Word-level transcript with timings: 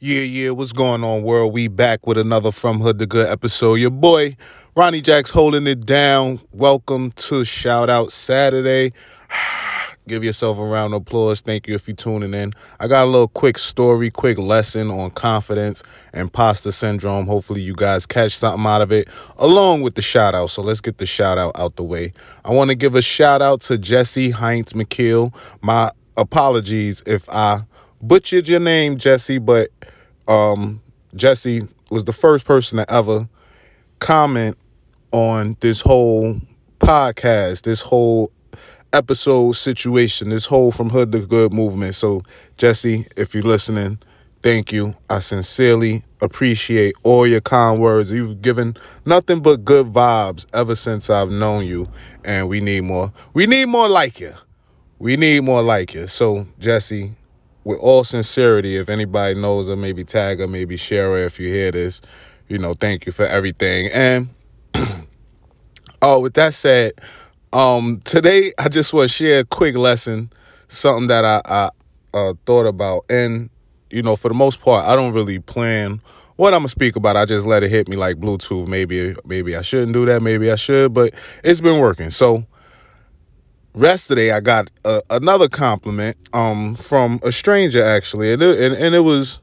Yeah, 0.00 0.20
yeah, 0.20 0.50
what's 0.50 0.72
going 0.72 1.02
on, 1.02 1.24
world? 1.24 1.52
We 1.52 1.66
back 1.66 2.06
with 2.06 2.18
another 2.18 2.52
From 2.52 2.80
Hood 2.80 3.00
to 3.00 3.06
Good 3.06 3.26
episode. 3.26 3.80
Your 3.80 3.90
boy, 3.90 4.36
Ronnie 4.76 5.00
Jack's 5.00 5.30
holding 5.30 5.66
it 5.66 5.86
down. 5.86 6.38
Welcome 6.52 7.10
to 7.10 7.44
Shout 7.44 7.90
Out 7.90 8.12
Saturday. 8.12 8.92
Give 10.06 10.22
yourself 10.22 10.56
a 10.58 10.62
round 10.62 10.94
of 10.94 11.02
applause. 11.02 11.40
Thank 11.40 11.66
you 11.66 11.74
if 11.74 11.88
you're 11.88 11.96
tuning 11.96 12.32
in. 12.32 12.52
I 12.78 12.86
got 12.86 13.08
a 13.08 13.10
little 13.10 13.26
quick 13.26 13.58
story, 13.58 14.08
quick 14.12 14.38
lesson 14.38 14.88
on 14.88 15.10
confidence 15.10 15.82
and 16.12 16.20
imposter 16.20 16.70
syndrome. 16.70 17.26
Hopefully, 17.26 17.62
you 17.62 17.74
guys 17.74 18.06
catch 18.06 18.36
something 18.36 18.64
out 18.64 18.82
of 18.82 18.92
it 18.92 19.08
along 19.36 19.82
with 19.82 19.96
the 19.96 20.02
shout 20.02 20.32
out. 20.32 20.50
So, 20.50 20.62
let's 20.62 20.80
get 20.80 20.98
the 20.98 21.06
shout 21.06 21.38
out 21.38 21.58
out 21.58 21.74
the 21.74 21.82
way. 21.82 22.12
I 22.44 22.52
want 22.52 22.70
to 22.70 22.76
give 22.76 22.94
a 22.94 23.02
shout 23.02 23.42
out 23.42 23.62
to 23.62 23.76
Jesse 23.76 24.30
Heinz 24.30 24.74
McKeel. 24.74 25.34
My 25.60 25.90
apologies 26.16 27.02
if 27.04 27.28
I 27.30 27.62
butchered 28.00 28.48
your 28.48 28.60
name, 28.60 28.98
Jesse, 28.98 29.38
but 29.38 29.68
um, 30.26 30.80
Jesse 31.14 31.66
was 31.90 32.04
the 32.04 32.12
first 32.12 32.44
person 32.44 32.78
to 32.78 32.92
ever 32.92 33.28
comment 33.98 34.56
on 35.12 35.56
this 35.60 35.80
whole 35.80 36.40
podcast, 36.80 37.62
this 37.62 37.80
whole 37.80 38.30
episode 38.92 39.52
situation, 39.52 40.30
this 40.30 40.46
whole 40.46 40.70
from 40.70 40.90
hood 40.90 41.12
to 41.12 41.26
good 41.26 41.52
movement. 41.52 41.94
So, 41.94 42.22
Jesse, 42.56 43.06
if 43.16 43.34
you're 43.34 43.42
listening, 43.42 43.98
thank 44.42 44.72
you. 44.72 44.94
I 45.10 45.18
sincerely 45.20 46.04
appreciate 46.20 46.94
all 47.02 47.26
your 47.26 47.40
kind 47.40 47.80
words. 47.80 48.10
You've 48.10 48.42
given 48.42 48.76
nothing 49.04 49.40
but 49.40 49.64
good 49.64 49.86
vibes 49.86 50.46
ever 50.52 50.74
since 50.74 51.10
I've 51.10 51.30
known 51.30 51.66
you, 51.66 51.88
and 52.24 52.48
we 52.48 52.60
need 52.60 52.82
more. 52.82 53.12
We 53.34 53.46
need 53.46 53.66
more 53.66 53.88
like 53.88 54.20
you. 54.20 54.34
We 54.98 55.16
need 55.16 55.44
more 55.44 55.62
like 55.62 55.94
you. 55.94 56.06
So, 56.06 56.46
Jesse, 56.58 57.12
with 57.64 57.78
all 57.80 58.04
sincerity, 58.04 58.76
if 58.76 58.88
anybody 58.88 59.34
knows 59.34 59.68
her, 59.68 59.76
maybe 59.76 60.04
tag 60.04 60.40
her, 60.40 60.48
maybe 60.48 60.76
share 60.76 61.10
her 61.10 61.18
if 61.18 61.38
you 61.38 61.48
hear 61.48 61.70
this. 61.70 62.00
You 62.48 62.58
know, 62.58 62.74
thank 62.74 63.06
you 63.06 63.12
for 63.12 63.26
everything. 63.26 63.90
And 63.92 64.28
oh, 66.02 66.20
with 66.20 66.34
that 66.34 66.54
said, 66.54 66.92
um, 67.52 68.00
today 68.04 68.52
I 68.58 68.68
just 68.68 68.92
want 68.92 69.10
to 69.10 69.14
share 69.14 69.40
a 69.40 69.44
quick 69.44 69.76
lesson, 69.76 70.30
something 70.68 71.08
that 71.08 71.24
I, 71.24 71.42
I 71.44 71.70
uh, 72.14 72.34
thought 72.46 72.66
about. 72.66 73.04
And, 73.10 73.50
you 73.90 74.02
know, 74.02 74.16
for 74.16 74.28
the 74.28 74.34
most 74.34 74.60
part, 74.60 74.86
I 74.86 74.96
don't 74.96 75.12
really 75.12 75.38
plan 75.38 76.00
what 76.36 76.54
I'm 76.54 76.60
gonna 76.60 76.68
speak 76.68 76.96
about. 76.96 77.16
I 77.16 77.24
just 77.24 77.46
let 77.46 77.62
it 77.62 77.70
hit 77.70 77.88
me 77.88 77.96
like 77.96 78.16
Bluetooth. 78.16 78.68
Maybe, 78.68 79.14
maybe 79.24 79.56
I 79.56 79.62
shouldn't 79.62 79.92
do 79.92 80.06
that. 80.06 80.22
Maybe 80.22 80.50
I 80.50 80.54
should, 80.54 80.94
but 80.94 81.12
it's 81.42 81.60
been 81.60 81.80
working. 81.80 82.10
So, 82.10 82.46
yesterday 83.80 84.32
I 84.32 84.40
got 84.40 84.68
a, 84.84 85.02
another 85.10 85.48
compliment 85.48 86.16
um 86.32 86.74
from 86.74 87.20
a 87.22 87.32
stranger 87.32 87.82
actually, 87.82 88.32
and 88.32 88.42
it, 88.42 88.60
and, 88.60 88.74
and 88.74 88.94
it 88.94 89.00
was 89.00 89.40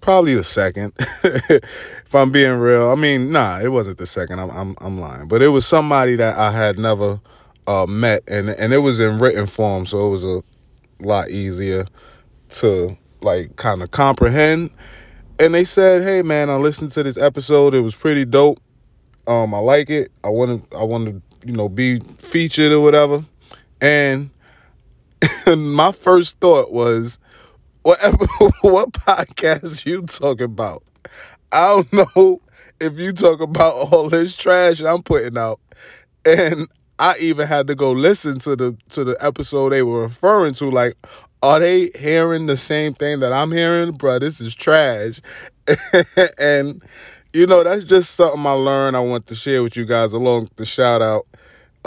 probably 0.00 0.34
the 0.34 0.44
second. 0.44 0.92
if 0.98 2.14
I'm 2.14 2.30
being 2.30 2.58
real, 2.58 2.90
I 2.90 2.94
mean, 2.94 3.30
nah, 3.30 3.60
it 3.60 3.70
wasn't 3.70 3.98
the 3.98 4.06
second. 4.06 4.38
I'm 4.38 4.50
I'm 4.50 4.76
I'm 4.80 4.98
lying, 4.98 5.28
but 5.28 5.42
it 5.42 5.48
was 5.48 5.66
somebody 5.66 6.16
that 6.16 6.38
I 6.38 6.50
had 6.50 6.78
never 6.78 7.20
uh, 7.66 7.86
met, 7.86 8.22
and 8.28 8.50
and 8.50 8.72
it 8.72 8.78
was 8.78 9.00
in 9.00 9.18
written 9.18 9.46
form, 9.46 9.86
so 9.86 10.06
it 10.06 10.10
was 10.10 10.24
a 10.24 10.42
lot 11.00 11.30
easier 11.30 11.86
to 12.50 12.96
like 13.20 13.56
kind 13.56 13.82
of 13.82 13.90
comprehend. 13.90 14.70
And 15.38 15.54
they 15.54 15.64
said, 15.64 16.02
"Hey 16.02 16.22
man, 16.22 16.50
I 16.50 16.56
listened 16.56 16.90
to 16.92 17.02
this 17.02 17.18
episode. 17.18 17.74
It 17.74 17.80
was 17.80 17.94
pretty 17.94 18.24
dope. 18.24 18.58
Um, 19.26 19.54
I 19.54 19.58
like 19.58 19.90
it. 19.90 20.10
I 20.24 20.30
want 20.30 20.70
to 20.70 20.76
I 20.76 20.84
want 20.84 21.06
to 21.06 21.22
you 21.46 21.52
know 21.52 21.68
be 21.68 22.00
featured 22.18 22.72
or 22.72 22.80
whatever." 22.80 23.24
And 23.80 24.30
my 25.56 25.92
first 25.92 26.38
thought 26.40 26.72
was, 26.72 27.18
what 27.82 27.98
what 28.62 28.92
podcast 28.92 29.86
you 29.86 30.02
talking 30.02 30.44
about? 30.44 30.82
I 31.52 31.68
don't 31.68 31.92
know 32.16 32.40
if 32.80 32.98
you 32.98 33.12
talk 33.12 33.40
about 33.40 33.74
all 33.74 34.08
this 34.08 34.36
trash 34.36 34.80
I'm 34.80 35.02
putting 35.02 35.38
out. 35.38 35.60
And 36.24 36.68
I 36.98 37.16
even 37.20 37.46
had 37.46 37.68
to 37.68 37.74
go 37.74 37.92
listen 37.92 38.38
to 38.40 38.56
the 38.56 38.76
to 38.90 39.04
the 39.04 39.16
episode 39.24 39.70
they 39.70 39.82
were 39.82 40.02
referring 40.02 40.54
to. 40.54 40.70
Like, 40.70 40.96
are 41.42 41.60
they 41.60 41.90
hearing 41.94 42.46
the 42.46 42.56
same 42.56 42.94
thing 42.94 43.20
that 43.20 43.32
I'm 43.32 43.52
hearing? 43.52 43.92
Bro, 43.92 44.20
this 44.20 44.40
is 44.40 44.54
trash. 44.54 45.20
and 46.38 46.82
you 47.32 47.46
know, 47.46 47.62
that's 47.62 47.84
just 47.84 48.16
something 48.16 48.44
I 48.44 48.52
learned. 48.52 48.96
I 48.96 49.00
want 49.00 49.26
to 49.28 49.34
share 49.34 49.62
with 49.62 49.76
you 49.76 49.84
guys 49.84 50.12
along 50.12 50.48
the 50.56 50.66
shout 50.66 51.02
out 51.02 51.26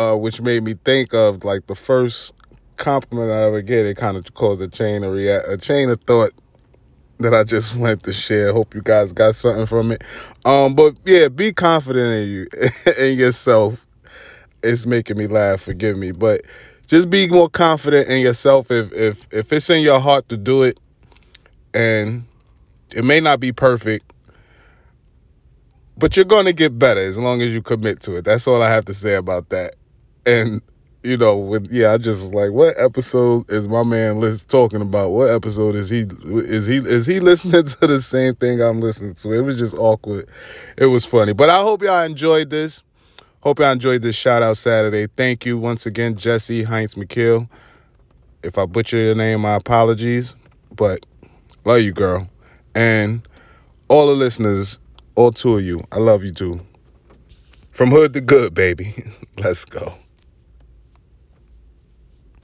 uh, 0.00 0.16
which 0.16 0.40
made 0.40 0.62
me 0.62 0.74
think 0.84 1.12
of 1.12 1.44
like 1.44 1.66
the 1.66 1.74
first 1.74 2.32
compliment 2.76 3.30
I 3.30 3.42
ever 3.42 3.60
get. 3.60 3.84
It 3.84 3.96
kind 3.96 4.16
of 4.16 4.32
caused 4.34 4.62
a 4.62 4.68
chain 4.68 5.04
of 5.04 5.12
react, 5.12 5.46
a 5.48 5.58
chain 5.58 5.90
of 5.90 6.00
thought 6.02 6.30
that 7.18 7.34
I 7.34 7.44
just 7.44 7.76
wanted 7.76 8.02
to 8.04 8.12
share. 8.12 8.52
Hope 8.52 8.74
you 8.74 8.80
guys 8.80 9.12
got 9.12 9.34
something 9.34 9.66
from 9.66 9.92
it. 9.92 10.02
Um, 10.44 10.74
but 10.74 10.96
yeah, 11.04 11.28
be 11.28 11.52
confident 11.52 12.14
in 12.14 12.28
you 12.28 12.46
in 12.98 13.18
yourself. 13.18 13.86
It's 14.62 14.86
making 14.86 15.18
me 15.18 15.26
laugh. 15.26 15.60
Forgive 15.60 15.98
me, 15.98 16.12
but 16.12 16.42
just 16.86 17.10
be 17.10 17.28
more 17.28 17.48
confident 17.48 18.08
in 18.08 18.20
yourself. 18.20 18.70
If 18.70 18.92
if 18.92 19.26
if 19.32 19.52
it's 19.52 19.68
in 19.68 19.82
your 19.82 20.00
heart 20.00 20.28
to 20.30 20.36
do 20.38 20.62
it, 20.62 20.78
and 21.74 22.24
it 22.94 23.04
may 23.04 23.20
not 23.20 23.38
be 23.38 23.52
perfect, 23.52 24.12
but 25.98 26.16
you're 26.16 26.24
going 26.24 26.46
to 26.46 26.52
get 26.54 26.78
better 26.78 27.00
as 27.00 27.18
long 27.18 27.42
as 27.42 27.52
you 27.52 27.60
commit 27.60 28.00
to 28.00 28.16
it. 28.16 28.24
That's 28.24 28.48
all 28.48 28.62
I 28.62 28.70
have 28.70 28.86
to 28.86 28.94
say 28.94 29.14
about 29.14 29.50
that 29.50 29.74
and 30.26 30.60
you 31.02 31.16
know, 31.16 31.36
with 31.36 31.70
yeah, 31.70 31.92
I 31.92 31.98
just 31.98 32.34
like, 32.34 32.50
what 32.50 32.74
episode 32.78 33.50
is 33.50 33.66
my 33.66 33.82
man 33.82 34.20
list 34.20 34.48
talking 34.48 34.82
about? 34.82 35.10
What 35.10 35.30
episode 35.30 35.74
is 35.74 35.88
he 35.88 36.00
is 36.24 36.66
he 36.66 36.76
is 36.76 37.06
he 37.06 37.20
listening 37.20 37.64
to 37.64 37.86
the 37.86 38.00
same 38.00 38.34
thing 38.34 38.60
I'm 38.60 38.80
listening 38.80 39.14
to? 39.14 39.32
It 39.32 39.40
was 39.40 39.56
just 39.58 39.74
awkward. 39.76 40.28
It 40.76 40.86
was 40.86 41.06
funny, 41.06 41.32
but 41.32 41.48
I 41.48 41.62
hope 41.62 41.82
y'all 41.82 42.02
enjoyed 42.02 42.50
this. 42.50 42.82
Hope 43.40 43.60
y'all 43.60 43.72
enjoyed 43.72 44.02
this 44.02 44.16
shout 44.16 44.42
out 44.42 44.58
Saturday. 44.58 45.06
Thank 45.06 45.46
you 45.46 45.56
once 45.56 45.86
again, 45.86 46.16
Jesse 46.16 46.64
Heinz 46.64 46.94
McKeel. 46.94 47.48
If 48.42 48.58
I 48.58 48.66
butcher 48.66 48.98
your 48.98 49.14
name, 49.14 49.40
my 49.40 49.54
apologies, 49.54 50.36
but 50.74 51.04
love 51.64 51.80
you, 51.80 51.92
girl, 51.92 52.28
and 52.74 53.26
all 53.88 54.06
the 54.06 54.14
listeners, 54.14 54.78
all 55.14 55.30
two 55.30 55.56
of 55.56 55.64
you. 55.64 55.82
I 55.90 55.96
love 55.96 56.24
you 56.24 56.32
too. 56.32 56.60
From 57.70 57.90
hood 57.90 58.12
to 58.12 58.20
good, 58.20 58.52
baby. 58.52 58.94
Let's 59.38 59.64
go. 59.64 59.94